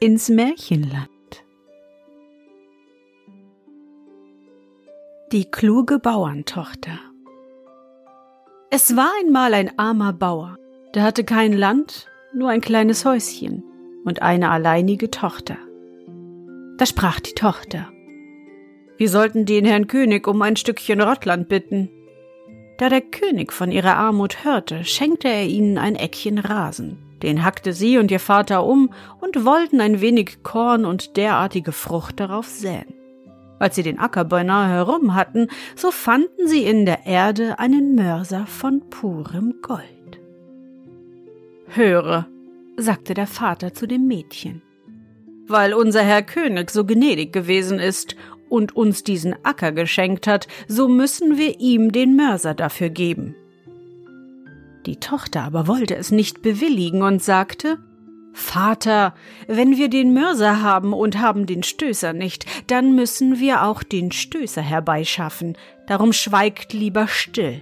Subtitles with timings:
[0.00, 1.08] ins Märchenland.
[5.32, 7.00] Die kluge Bauerntochter
[8.70, 10.56] Es war einmal ein armer Bauer,
[10.94, 13.64] der hatte kein Land, nur ein kleines Häuschen
[14.04, 15.56] und eine alleinige Tochter.
[16.76, 17.90] Da sprach die Tochter
[18.98, 21.90] Wir sollten den Herrn König um ein Stückchen Rottland bitten.
[22.78, 27.72] Da der König von ihrer Armut hörte, schenkte er ihnen ein Eckchen Rasen den hackte
[27.72, 32.94] sie und ihr Vater um und wollten ein wenig Korn und derartige Frucht darauf säen.
[33.58, 38.46] Als sie den Acker beinahe herum hatten, so fanden sie in der Erde einen Mörser
[38.46, 40.20] von purem Gold.
[41.66, 42.26] Höre,
[42.76, 44.62] sagte der Vater zu dem Mädchen,
[45.48, 48.14] weil unser Herr König so gnädig gewesen ist
[48.48, 53.34] und uns diesen Acker geschenkt hat, so müssen wir ihm den Mörser dafür geben.
[54.88, 57.76] Die Tochter aber wollte es nicht bewilligen und sagte
[58.32, 59.12] Vater,
[59.46, 64.12] wenn wir den Mörser haben und haben den Stößer nicht, dann müssen wir auch den
[64.12, 67.60] Stößer herbeischaffen, darum schweigt lieber still.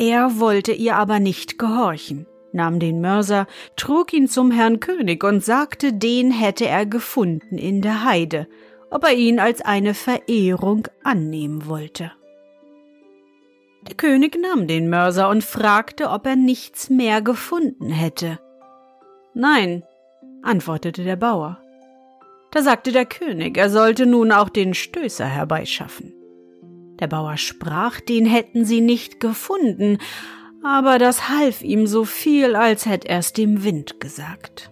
[0.00, 5.44] Er wollte ihr aber nicht gehorchen, nahm den Mörser, trug ihn zum Herrn König und
[5.44, 8.48] sagte, den hätte er gefunden in der Heide,
[8.90, 12.10] ob er ihn als eine Verehrung annehmen wollte.
[13.88, 18.38] Der König nahm den Mörser und fragte, ob er nichts mehr gefunden hätte.
[19.32, 19.82] Nein,
[20.42, 21.58] antwortete der Bauer.
[22.50, 26.12] Da sagte der König, er sollte nun auch den Stößer herbeischaffen.
[27.00, 29.98] Der Bauer sprach, den hätten sie nicht gefunden,
[30.62, 34.70] aber das half ihm so viel, als hätte er's dem Wind gesagt.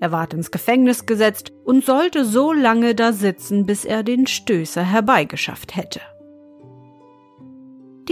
[0.00, 4.82] Er ward ins Gefängnis gesetzt und sollte so lange da sitzen, bis er den Stößer
[4.82, 6.00] herbeigeschafft hätte.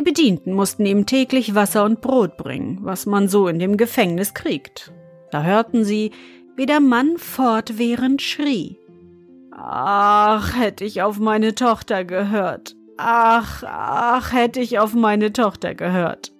[0.05, 4.35] Die Bedienten mussten ihm täglich Wasser und Brot bringen, was man so in dem Gefängnis
[4.35, 4.93] kriegt.
[5.31, 6.11] Da hörten sie,
[6.57, 8.79] wie der Mann fortwährend schrie.
[9.51, 12.77] Ach, hätte ich auf meine Tochter gehört.
[12.99, 16.33] Ach, ach, hätte ich auf meine Tochter gehört.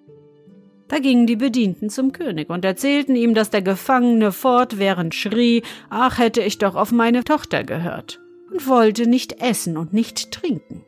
[0.87, 6.19] Da gingen die Bedienten zum König und erzählten ihm, dass der Gefangene fortwährend schrie, ach,
[6.19, 8.19] hätte ich doch auf meine Tochter gehört,
[8.51, 10.83] und wollte nicht essen und nicht trinken.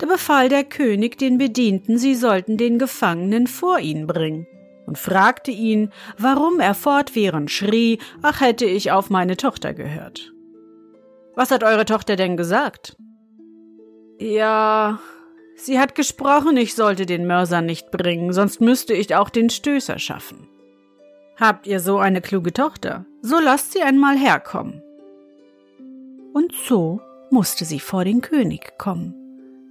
[0.00, 4.46] Da befahl der König den Bedienten, sie sollten den Gefangenen vor ihn bringen
[4.86, 10.32] und fragte ihn, warum er fortwährend schrie, ach hätte ich auf meine Tochter gehört.
[11.36, 12.96] Was hat eure Tochter denn gesagt?
[14.18, 15.00] Ja,
[15.54, 19.98] sie hat gesprochen, ich sollte den Mörser nicht bringen, sonst müsste ich auch den Stößer
[19.98, 20.48] schaffen.
[21.38, 23.04] Habt ihr so eine kluge Tochter?
[23.20, 24.82] So lasst sie einmal herkommen.
[26.32, 29.14] Und so musste sie vor den König kommen.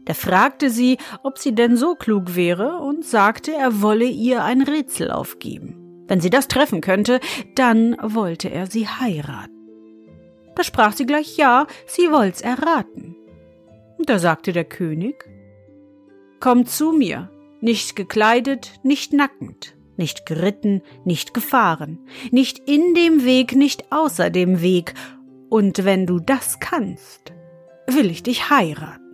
[0.10, 4.64] Der fragte sie, ob sie denn so klug wäre und sagte, er wolle ihr ein
[4.64, 6.04] Rätsel aufgeben.
[6.08, 7.20] Wenn sie das treffen könnte,
[7.54, 9.54] dann wollte er sie heiraten.
[10.56, 13.16] Da sprach sie gleich ja, sie wollt's erraten.
[14.00, 15.30] Da sagte der König,
[16.40, 17.30] Komm zu mir,
[17.62, 22.00] nicht gekleidet, nicht nackend, nicht geritten, nicht gefahren,
[22.32, 24.96] nicht in dem Weg, nicht außer dem Weg,
[25.50, 27.32] und wenn du das kannst,
[27.86, 29.09] will ich dich heiraten.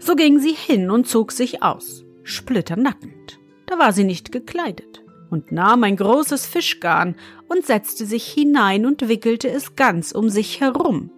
[0.00, 3.38] So ging sie hin und zog sich aus, splitternackend.
[3.66, 7.16] Da war sie nicht gekleidet und nahm ein großes Fischgarn
[7.48, 11.10] und setzte sich hinein und wickelte es ganz um sich herum.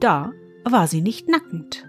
[0.00, 0.32] Da
[0.64, 1.86] war sie nicht nackend.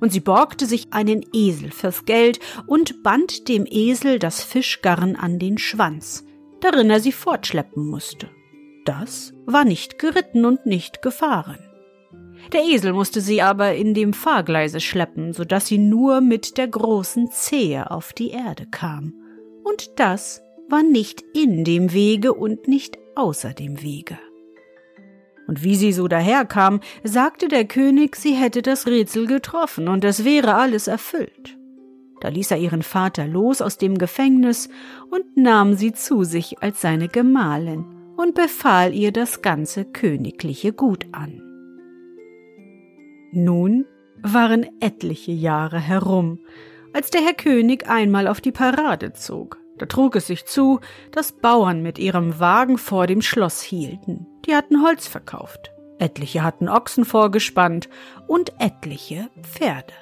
[0.00, 5.38] Und sie borgte sich einen Esel fürs Geld und band dem Esel das Fischgarn an
[5.38, 6.24] den Schwanz,
[6.60, 8.28] darin er sie fortschleppen musste.
[8.84, 11.58] Das war nicht geritten und nicht gefahren.
[12.52, 16.68] Der Esel musste sie aber in dem Fahrgleise schleppen, so dass sie nur mit der
[16.68, 19.14] großen Zehe auf die Erde kam.
[19.64, 24.18] Und das war nicht in dem Wege und nicht außer dem Wege.
[25.46, 30.24] Und wie sie so daherkam, sagte der König, sie hätte das Rätsel getroffen und es
[30.24, 31.58] wäre alles erfüllt.
[32.20, 34.70] Da ließ er ihren Vater los aus dem Gefängnis
[35.10, 37.84] und nahm sie zu sich als seine Gemahlin
[38.16, 41.43] und befahl ihr das ganze königliche Gut an.
[43.34, 43.84] Nun
[44.22, 46.38] waren etliche Jahre herum,
[46.92, 49.58] als der Herr König einmal auf die Parade zog.
[49.76, 50.78] Da trug es sich zu,
[51.10, 54.26] dass Bauern mit ihrem Wagen vor dem Schloss hielten.
[54.46, 57.88] Die hatten Holz verkauft, etliche hatten Ochsen vorgespannt
[58.28, 59.94] und etliche Pferde.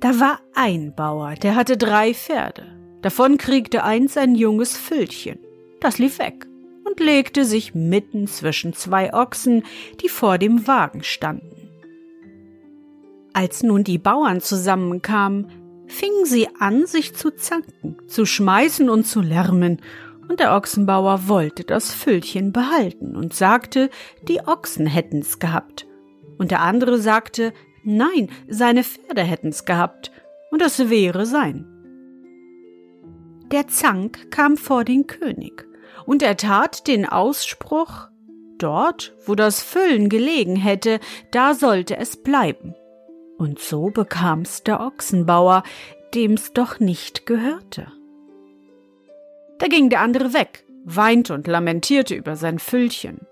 [0.00, 2.66] Da war ein Bauer, der hatte drei Pferde.
[3.00, 5.38] Davon kriegte eins ein junges Füllchen.
[5.80, 6.46] Das lief weg
[6.84, 9.62] und legte sich mitten zwischen zwei Ochsen,
[10.02, 11.59] die vor dem Wagen standen.
[13.40, 15.46] Als nun die Bauern zusammenkamen,
[15.86, 19.80] fingen sie an, sich zu zanken, zu schmeißen und zu lärmen,
[20.28, 23.88] und der Ochsenbauer wollte das Füllchen behalten und sagte,
[24.28, 25.86] die Ochsen hätten's gehabt.
[26.36, 30.12] Und der andere sagte, nein, seine Pferde hätten's gehabt,
[30.50, 31.64] und es wäre sein.
[33.50, 35.66] Der Zank kam vor den König,
[36.04, 38.10] und er tat den Ausspruch,
[38.58, 41.00] dort, wo das Füllen gelegen hätte,
[41.30, 42.74] da sollte es bleiben.
[43.40, 45.62] Und so bekam's der Ochsenbauer,
[46.14, 47.86] dem's doch nicht gehörte.
[49.58, 53.26] Da ging der andere weg, weinte und lamentierte über sein Füllchen.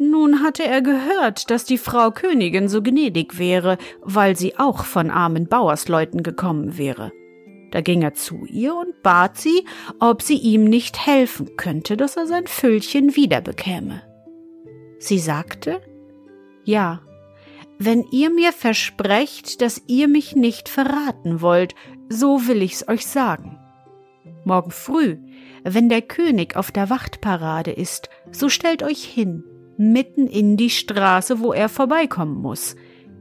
[0.00, 5.12] Nun hatte er gehört, dass die Frau Königin so gnädig wäre, weil sie auch von
[5.12, 7.12] armen Bauersleuten gekommen wäre.
[7.70, 9.64] Da ging er zu ihr und bat sie,
[10.00, 14.02] ob sie ihm nicht helfen könnte, dass er sein Füllchen wiederbekäme.
[14.98, 15.80] Sie sagte,
[16.64, 17.00] ja,
[17.78, 21.74] wenn ihr mir versprecht, dass ihr mich nicht verraten wollt,
[22.08, 23.58] so will ich's euch sagen.
[24.44, 25.18] Morgen früh,
[25.62, 29.44] wenn der König auf der Wachtparade ist, so stellt euch hin,
[29.76, 32.74] mitten in die Straße, wo er vorbeikommen muss.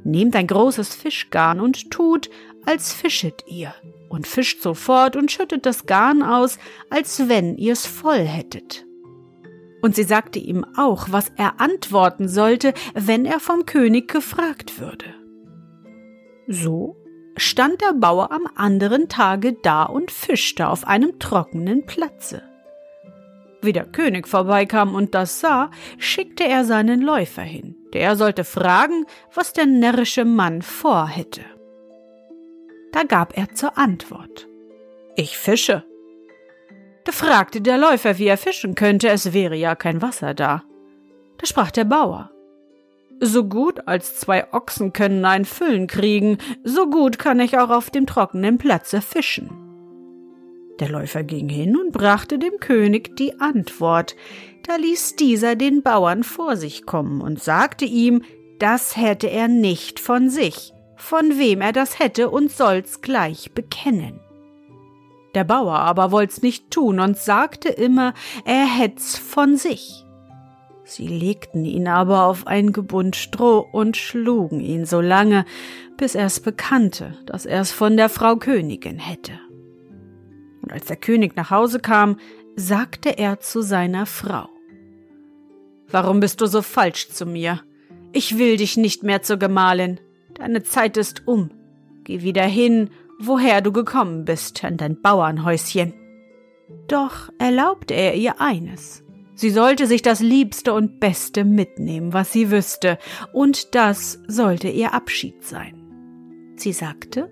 [0.04, 2.30] Nehmt ein großes Fischgarn und tut,
[2.66, 3.74] als fischet ihr,
[4.10, 6.58] und fischt sofort und schüttet das Garn aus,
[6.90, 8.87] als wenn ihr's voll hättet.
[9.88, 15.06] Und sie sagte ihm auch, was er antworten sollte, wenn er vom König gefragt würde.
[16.46, 16.98] So
[17.38, 22.42] stand der Bauer am anderen Tage da und fischte auf einem trockenen Platze.
[23.62, 29.06] Wie der König vorbeikam und das sah, schickte er seinen Läufer hin, der sollte fragen,
[29.34, 31.46] was der närrische Mann vorhätte.
[32.92, 34.50] Da gab er zur Antwort
[35.16, 35.86] Ich fische.
[37.08, 40.64] Da fragte der Läufer, wie er fischen könnte, es wäre ja kein Wasser da.
[41.38, 42.32] Da sprach der Bauer
[43.22, 47.90] So gut als zwei Ochsen können ein Füllen kriegen, so gut kann ich auch auf
[47.92, 49.50] dem trockenen Platze fischen.
[50.82, 54.18] Der Läufer ging hin und brachte dem König die Antwort.
[54.68, 58.22] Da ließ dieser den Bauern vor sich kommen und sagte ihm,
[58.60, 64.20] das hätte er nicht von sich, von wem er das hätte und soll's gleich bekennen.
[65.38, 70.04] Der Bauer aber wollt's nicht tun und sagte immer, er hätt's von sich.
[70.84, 75.46] Sie legten ihn aber auf ein Gebund Stroh und schlugen ihn so lange,
[75.96, 79.34] bis er's bekannte, dass er's von der Frau Königin hätte.
[80.64, 82.18] Und als der König nach Hause kam,
[82.56, 84.50] sagte er zu seiner Frau
[85.88, 87.62] Warum bist du so falsch zu mir?
[88.12, 90.00] Ich will dich nicht mehr zur Gemahlin.
[90.34, 91.52] Deine Zeit ist um.
[92.06, 95.94] Geh wieder hin woher du gekommen bist, in dein Bauernhäuschen.
[96.88, 99.04] Doch erlaubte er ihr eines.
[99.36, 102.98] Sie sollte sich das Liebste und Beste mitnehmen, was sie wüsste,
[103.34, 106.54] und das sollte ihr Abschied sein.
[106.56, 107.30] Sie sagte,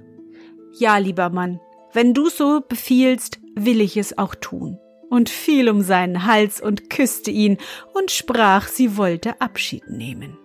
[0.78, 1.60] Ja, lieber Mann,
[1.94, 4.78] wenn du so befiehlst, will ich es auch tun,
[5.10, 7.58] und fiel um seinen Hals und küsste ihn
[7.94, 10.38] und sprach, sie wollte Abschied nehmen.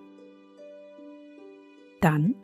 [2.00, 2.37] Dann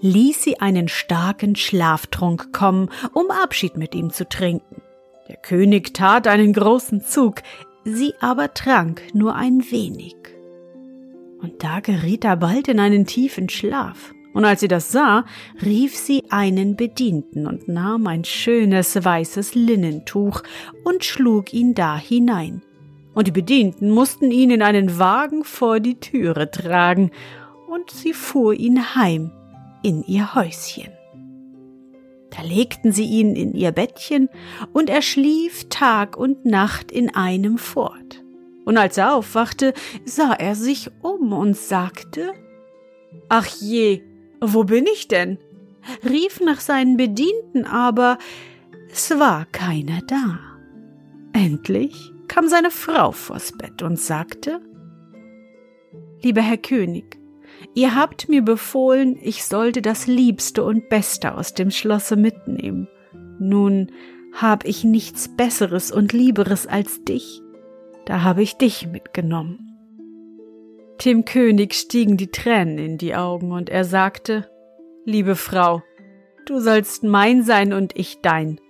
[0.00, 4.82] ließ sie einen starken Schlaftrunk kommen, um Abschied mit ihm zu trinken.
[5.28, 7.42] Der König tat einen großen Zug,
[7.84, 10.14] sie aber trank nur ein wenig.
[11.40, 14.12] Und da geriet er bald in einen tiefen Schlaf.
[14.32, 15.24] Und als sie das sah,
[15.64, 20.42] rief sie einen Bedienten und nahm ein schönes weißes Linnentuch
[20.84, 22.62] und schlug ihn da hinein.
[23.14, 27.12] Und die Bedienten mussten ihn in einen Wagen vor die Türe tragen,
[27.68, 29.32] und sie fuhr ihn heim
[29.86, 30.90] in ihr Häuschen.
[32.30, 34.28] Da legten sie ihn in ihr Bettchen,
[34.72, 38.24] und er schlief Tag und Nacht in einem fort.
[38.64, 39.74] Und als er aufwachte,
[40.04, 42.32] sah er sich um und sagte
[43.28, 44.02] Ach je,
[44.40, 45.38] wo bin ich denn?
[46.04, 48.18] rief nach seinen Bedienten, aber
[48.90, 50.40] es war keiner da.
[51.32, 54.60] Endlich kam seine Frau vors Bett und sagte
[56.22, 57.20] Lieber Herr König,
[57.74, 62.88] ihr habt mir befohlen, ich sollte das Liebste und Beste aus dem Schlosse mitnehmen.
[63.38, 63.92] Nun
[64.32, 67.42] hab ich nichts Besseres und Lieberes als dich,
[68.04, 69.58] da habe ich dich mitgenommen.
[71.04, 74.48] Dem König stiegen die Tränen in die Augen und er sagte,
[75.04, 75.82] Liebe Frau,
[76.46, 78.60] du sollst mein sein und ich dein,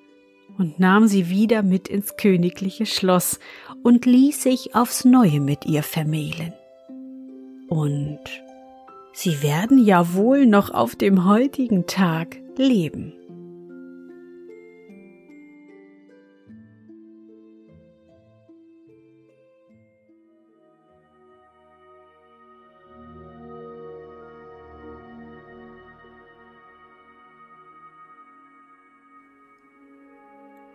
[0.58, 3.38] und nahm sie wieder mit ins königliche Schloss
[3.82, 6.52] und ließ sich aufs neue mit ihr vermählen.
[7.68, 8.20] Und
[9.16, 13.14] sie werden ja wohl noch auf dem heutigen Tag leben.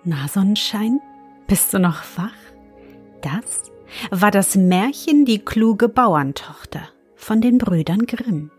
[0.03, 0.99] Na, Sonnenschein,
[1.45, 2.33] bist du noch wach?
[3.21, 3.71] Das
[4.09, 6.89] war das Märchen Die kluge Bauerntochter
[7.21, 8.51] von den Brüdern Grimm.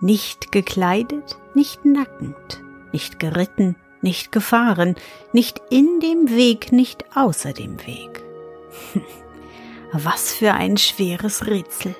[0.00, 4.94] Nicht gekleidet, nicht nackend, nicht geritten, nicht gefahren,
[5.32, 8.22] nicht in dem Weg, nicht außer dem Weg.
[9.92, 11.96] Was für ein schweres Rätsel.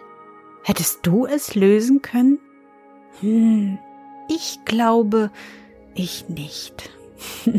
[0.62, 2.38] Hättest du es lösen können?
[3.20, 3.78] Hm,
[4.28, 5.30] ich glaube,
[5.94, 6.90] ich nicht.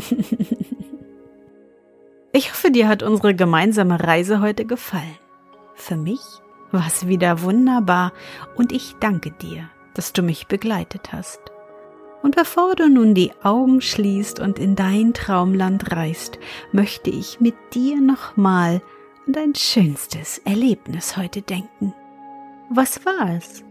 [2.32, 5.18] ich hoffe, dir hat unsere gemeinsame Reise heute gefallen.
[5.74, 6.20] Für mich
[6.70, 8.12] war es wieder wunderbar
[8.56, 11.40] und ich danke dir, dass du mich begleitet hast.
[12.22, 16.38] Und bevor du nun die Augen schließt und in dein Traumland reist,
[16.72, 18.82] möchte ich mit dir nochmal
[19.26, 21.94] an dein schönstes Erlebnis heute denken.
[22.70, 23.62] Was war es?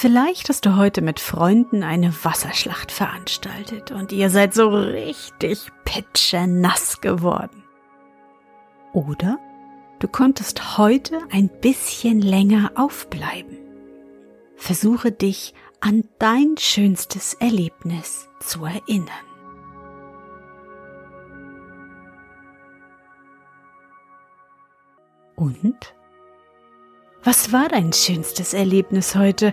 [0.00, 7.02] Vielleicht hast du heute mit Freunden eine Wasserschlacht veranstaltet und ihr seid so richtig pitschenass
[7.02, 7.62] geworden.
[8.94, 9.38] Oder
[9.98, 13.58] du konntest heute ein bisschen länger aufbleiben.
[14.56, 19.06] Versuche dich an dein schönstes Erlebnis zu erinnern.
[25.36, 25.94] Und?
[27.22, 29.52] Was war dein schönstes Erlebnis heute